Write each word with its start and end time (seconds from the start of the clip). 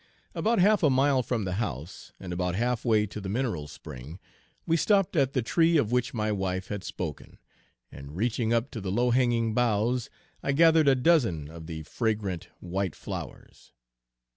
About 0.33 0.57
half 0.57 0.81
a 0.81 0.89
mile 0.89 1.21
from 1.21 1.45
the 1.45 1.57
house, 1.61 2.11
and 2.19 2.33
about 2.33 2.55
half 2.55 2.83
way 2.83 3.05
to 3.05 3.21
the 3.21 3.29
mineral 3.29 3.67
spring, 3.67 4.17
we 4.65 4.75
stopped 4.75 5.15
at 5.15 5.33
the 5.33 5.43
tree 5.43 5.77
of 5.77 5.91
which 5.91 6.11
my 6.11 6.31
wife 6.31 6.69
had 6.69 6.83
spoken, 6.83 7.37
and 7.91 8.15
reaching 8.15 8.51
up 8.51 8.71
to 8.71 8.81
the 8.81 8.91
low 8.91 9.11
hanging 9.11 9.53
boughs, 9.53 10.09
I 10.41 10.53
gathered 10.53 10.87
a 10.87 10.95
dozen 10.95 11.51
of 11.51 11.67
the 11.67 11.83
fragrant 11.83 12.47
white 12.59 12.95
flowers. 12.95 13.73